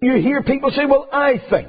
You 0.00 0.14
hear 0.14 0.42
people 0.42 0.70
say, 0.70 0.86
well, 0.86 1.08
I 1.12 1.42
think. 1.50 1.68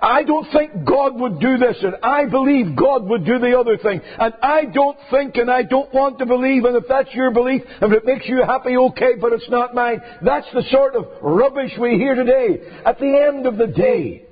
I 0.00 0.22
don't 0.22 0.46
think 0.52 0.84
God 0.86 1.18
would 1.18 1.40
do 1.40 1.56
this, 1.56 1.76
and 1.82 1.96
I 2.02 2.26
believe 2.26 2.76
God 2.76 3.08
would 3.08 3.24
do 3.24 3.38
the 3.38 3.58
other 3.58 3.78
thing. 3.78 4.00
And 4.18 4.34
I 4.42 4.66
don't 4.66 4.98
think, 5.10 5.36
and 5.36 5.50
I 5.50 5.62
don't 5.62 5.92
want 5.94 6.18
to 6.18 6.26
believe, 6.26 6.64
and 6.64 6.76
if 6.76 6.84
that's 6.88 7.12
your 7.14 7.32
belief, 7.32 7.62
and 7.80 7.92
if 7.92 8.02
it 8.02 8.06
makes 8.06 8.26
you 8.28 8.42
happy, 8.46 8.76
okay, 8.76 9.14
but 9.20 9.32
it's 9.32 9.48
not 9.48 9.74
mine. 9.74 10.02
That's 10.22 10.46
the 10.52 10.62
sort 10.70 10.94
of 10.94 11.06
rubbish 11.22 11.72
we 11.80 11.94
hear 11.94 12.14
today. 12.14 12.60
At 12.84 12.98
the 12.98 13.26
end 13.28 13.46
of 13.46 13.56
the 13.56 13.66
day, 13.66 14.26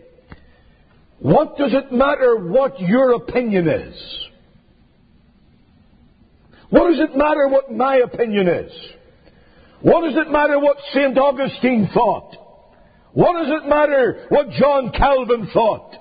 what 1.18 1.56
does 1.56 1.72
it 1.72 1.90
matter 1.90 2.36
what 2.36 2.78
your 2.78 3.14
opinion 3.14 3.66
is? 3.66 4.28
What 6.70 6.90
does 6.90 7.00
it 7.00 7.16
matter 7.16 7.48
what 7.48 7.72
my 7.72 7.96
opinion 7.96 8.46
is? 8.46 8.72
What 9.80 10.02
does 10.02 10.16
it 10.16 10.30
matter 10.30 10.58
what 10.58 10.76
St. 10.92 11.16
Augustine 11.18 11.88
thought? 11.92 12.41
What 13.14 13.42
does 13.42 13.62
it 13.62 13.68
matter 13.68 14.26
what 14.28 14.50
John 14.50 14.92
Calvin 14.96 15.50
thought? 15.52 15.96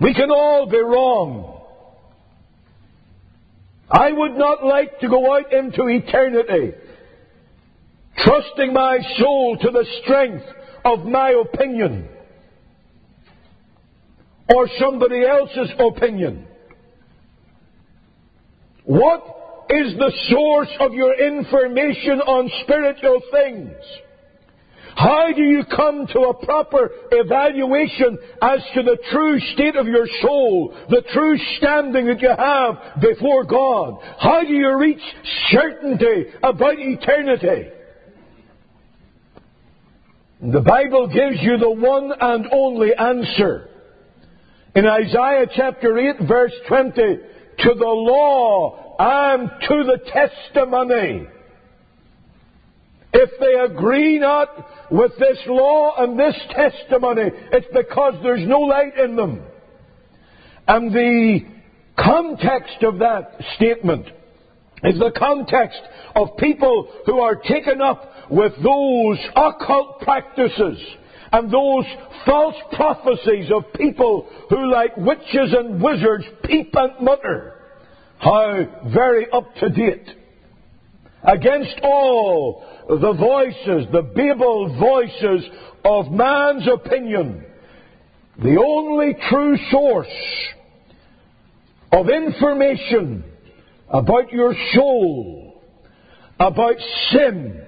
We 0.00 0.14
can 0.14 0.30
all 0.30 0.68
be 0.70 0.78
wrong. 0.78 1.60
I 3.90 4.12
would 4.12 4.36
not 4.36 4.64
like 4.64 5.00
to 5.00 5.08
go 5.08 5.34
out 5.34 5.52
into 5.52 5.88
eternity 5.88 6.74
trusting 8.24 8.72
my 8.72 8.98
soul 9.18 9.56
to 9.60 9.70
the 9.70 9.86
strength 10.02 10.44
of 10.84 11.04
my 11.04 11.30
opinion 11.30 12.08
or 14.54 14.68
somebody 14.78 15.24
else's 15.24 15.72
opinion. 15.78 16.46
What 18.84 19.66
is 19.70 19.94
the 19.98 20.12
source 20.30 20.70
of 20.80 20.94
your 20.94 21.14
information 21.14 22.20
on 22.20 22.50
spiritual 22.62 23.20
things? 23.30 23.74
How 24.98 25.32
do 25.32 25.42
you 25.42 25.62
come 25.64 26.08
to 26.08 26.18
a 26.22 26.44
proper 26.44 26.90
evaluation 27.12 28.18
as 28.42 28.58
to 28.74 28.82
the 28.82 28.98
true 29.12 29.38
state 29.54 29.76
of 29.76 29.86
your 29.86 30.08
soul, 30.20 30.76
the 30.90 31.04
true 31.12 31.38
standing 31.56 32.06
that 32.06 32.20
you 32.20 32.34
have 32.36 33.00
before 33.00 33.44
God? 33.44 34.00
How 34.18 34.42
do 34.42 34.52
you 34.52 34.76
reach 34.76 35.00
certainty 35.50 36.24
about 36.42 36.74
eternity? 36.78 37.70
The 40.42 40.60
Bible 40.60 41.06
gives 41.06 41.42
you 41.42 41.58
the 41.58 41.70
one 41.70 42.10
and 42.20 42.48
only 42.50 42.92
answer. 42.92 43.68
In 44.74 44.84
Isaiah 44.84 45.46
chapter 45.54 45.96
8 45.96 46.28
verse 46.28 46.52
20, 46.66 46.92
to 46.92 47.74
the 47.74 47.86
law 47.86 48.96
and 48.98 49.48
to 49.68 49.84
the 49.84 49.98
testimony. 50.12 51.28
If 53.12 53.30
they 53.40 53.74
agree 53.74 54.18
not 54.18 54.90
with 54.90 55.12
this 55.18 55.38
law 55.46 55.94
and 55.98 56.18
this 56.18 56.36
testimony, 56.50 57.30
it's 57.52 57.66
because 57.74 58.14
there's 58.22 58.46
no 58.46 58.60
light 58.60 58.98
in 58.98 59.16
them. 59.16 59.42
And 60.66 60.92
the 60.92 61.40
context 61.98 62.82
of 62.82 62.98
that 62.98 63.32
statement 63.56 64.06
is 64.84 64.98
the 64.98 65.12
context 65.16 65.80
of 66.14 66.36
people 66.38 66.92
who 67.06 67.20
are 67.20 67.36
taken 67.36 67.80
up 67.80 68.30
with 68.30 68.52
those 68.62 69.18
occult 69.34 70.00
practices 70.00 70.78
and 71.32 71.50
those 71.50 71.84
false 72.24 72.54
prophecies 72.72 73.50
of 73.54 73.72
people 73.74 74.28
who, 74.50 74.70
like 74.70 74.96
witches 74.96 75.54
and 75.58 75.82
wizards, 75.82 76.24
peep 76.44 76.74
and 76.74 76.92
mutter. 77.00 77.54
How 78.18 78.82
very 78.92 79.30
up 79.30 79.54
to 79.56 79.68
date 79.70 80.08
against 81.22 81.80
all 81.82 82.64
the 82.88 83.12
voices, 83.12 83.86
the 83.92 84.02
Babel 84.02 84.78
voices 84.78 85.48
of 85.84 86.10
man's 86.10 86.66
opinion, 86.68 87.44
the 88.42 88.56
only 88.56 89.16
true 89.28 89.56
source 89.70 90.06
of 91.92 92.08
information 92.08 93.24
about 93.88 94.32
your 94.32 94.54
soul, 94.74 95.62
about 96.38 96.76
sin, 97.10 97.64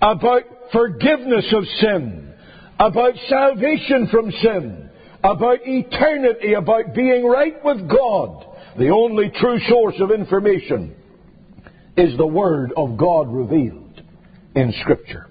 about 0.00 0.42
forgiveness 0.72 1.52
of 1.52 1.64
sin, 1.80 2.32
about 2.78 3.14
salvation 3.28 4.08
from 4.10 4.30
sin, 4.30 4.90
about 5.24 5.58
eternity, 5.64 6.52
about 6.52 6.94
being 6.94 7.26
right 7.26 7.62
with 7.64 7.88
God, 7.90 8.46
the 8.78 8.90
only 8.90 9.32
true 9.34 9.58
source 9.68 9.96
of 10.00 10.12
information 10.12 10.94
is 11.98 12.16
the 12.16 12.26
Word 12.26 12.72
of 12.76 12.96
God 12.96 13.32
revealed 13.32 14.02
in 14.54 14.72
Scripture. 14.82 15.26